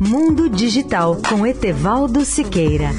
Mundo 0.00 0.48
Digital 0.48 1.16
com 1.28 1.46
Etevaldo 1.46 2.24
Siqueira. 2.24 2.90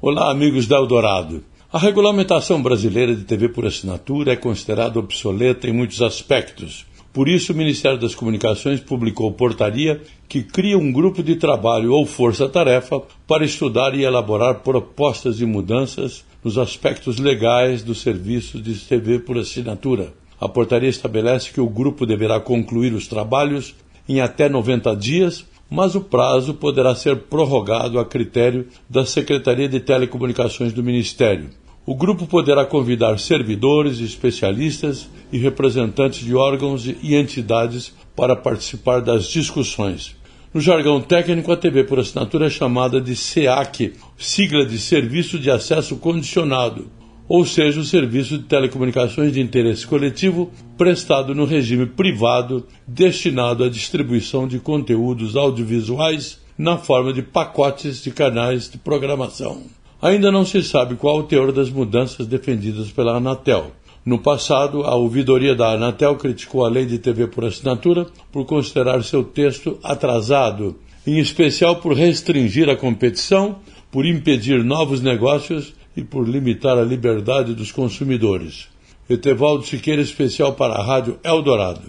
Olá, 0.00 0.30
amigos 0.30 0.66
da 0.66 0.76
Eldorado. 0.76 1.44
A 1.70 1.78
regulamentação 1.78 2.62
brasileira 2.62 3.14
de 3.14 3.24
TV 3.24 3.50
por 3.50 3.66
assinatura 3.66 4.32
é 4.32 4.36
considerada 4.36 4.98
obsoleta 4.98 5.68
em 5.68 5.72
muitos 5.72 6.00
aspectos. 6.00 6.86
Por 7.14 7.28
isso, 7.28 7.52
o 7.52 7.56
Ministério 7.56 7.96
das 7.96 8.12
Comunicações 8.12 8.80
publicou 8.80 9.30
portaria 9.30 10.02
que 10.28 10.42
cria 10.42 10.76
um 10.76 10.90
grupo 10.90 11.22
de 11.22 11.36
trabalho 11.36 11.92
ou 11.92 12.04
força-tarefa 12.04 13.00
para 13.24 13.44
estudar 13.44 13.94
e 13.94 14.02
elaborar 14.02 14.62
propostas 14.64 15.36
de 15.36 15.46
mudanças 15.46 16.24
nos 16.42 16.58
aspectos 16.58 17.20
legais 17.20 17.84
do 17.84 17.94
serviço 17.94 18.60
de 18.60 18.74
TV 18.74 19.20
por 19.20 19.38
assinatura. 19.38 20.12
A 20.40 20.48
portaria 20.48 20.88
estabelece 20.88 21.52
que 21.52 21.60
o 21.60 21.68
grupo 21.68 22.04
deverá 22.04 22.40
concluir 22.40 22.92
os 22.92 23.06
trabalhos 23.06 23.76
em 24.08 24.20
até 24.20 24.48
90 24.48 24.96
dias, 24.96 25.46
mas 25.70 25.94
o 25.94 26.00
prazo 26.00 26.52
poderá 26.54 26.96
ser 26.96 27.16
prorrogado 27.16 28.00
a 28.00 28.04
critério 28.04 28.66
da 28.90 29.06
Secretaria 29.06 29.68
de 29.68 29.78
Telecomunicações 29.78 30.72
do 30.72 30.82
Ministério. 30.82 31.48
O 31.86 31.94
grupo 31.94 32.26
poderá 32.26 32.64
convidar 32.64 33.18
servidores, 33.18 34.00
especialistas 34.00 35.06
e 35.30 35.36
representantes 35.36 36.24
de 36.24 36.34
órgãos 36.34 36.86
e 36.86 37.14
entidades 37.14 37.92
para 38.16 38.34
participar 38.34 39.00
das 39.00 39.26
discussões. 39.26 40.16
No 40.54 40.62
jargão 40.62 40.98
técnico, 41.02 41.52
a 41.52 41.56
TV 41.58 41.84
por 41.84 41.98
assinatura 41.98 42.46
é 42.46 42.50
chamada 42.50 43.02
de 43.02 43.14
SEAC, 43.14 43.92
sigla 44.16 44.64
de 44.64 44.78
Serviço 44.78 45.38
de 45.38 45.50
Acesso 45.50 45.96
Condicionado, 45.96 46.86
ou 47.28 47.44
seja, 47.44 47.80
o 47.80 47.84
serviço 47.84 48.38
de 48.38 48.44
telecomunicações 48.44 49.30
de 49.32 49.40
interesse 49.42 49.86
coletivo 49.86 50.50
prestado 50.78 51.34
no 51.34 51.44
regime 51.44 51.84
privado 51.84 52.66
destinado 52.86 53.62
à 53.62 53.68
distribuição 53.68 54.48
de 54.48 54.58
conteúdos 54.58 55.36
audiovisuais 55.36 56.40
na 56.56 56.78
forma 56.78 57.12
de 57.12 57.20
pacotes 57.20 58.02
de 58.02 58.10
canais 58.10 58.70
de 58.70 58.78
programação. 58.78 59.83
Ainda 60.00 60.30
não 60.30 60.44
se 60.44 60.62
sabe 60.62 60.96
qual 60.96 61.18
o 61.18 61.22
teor 61.22 61.52
das 61.52 61.70
mudanças 61.70 62.26
defendidas 62.26 62.90
pela 62.90 63.16
Anatel. 63.16 63.72
No 64.04 64.18
passado, 64.18 64.82
a 64.82 64.94
ouvidoria 64.94 65.54
da 65.54 65.72
Anatel 65.72 66.16
criticou 66.16 66.64
a 66.64 66.68
lei 66.68 66.84
de 66.84 66.98
TV 66.98 67.26
por 67.26 67.44
assinatura 67.44 68.06
por 68.30 68.44
considerar 68.44 69.02
seu 69.02 69.24
texto 69.24 69.78
atrasado, 69.82 70.76
em 71.06 71.18
especial 71.18 71.76
por 71.76 71.94
restringir 71.94 72.68
a 72.68 72.76
competição, 72.76 73.56
por 73.90 74.04
impedir 74.04 74.62
novos 74.62 75.00
negócios 75.00 75.72
e 75.96 76.02
por 76.02 76.28
limitar 76.28 76.76
a 76.76 76.82
liberdade 76.84 77.54
dos 77.54 77.72
consumidores. 77.72 78.68
Etevaldo 79.08 79.64
Siqueira, 79.64 80.02
especial 80.02 80.52
para 80.54 80.74
a 80.74 80.84
Rádio 80.84 81.18
Eldorado. 81.22 81.82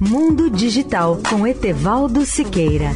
Mundo 0.00 0.50
Digital 0.50 1.20
com 1.28 1.46
Etevaldo 1.46 2.24
Siqueira. 2.26 2.90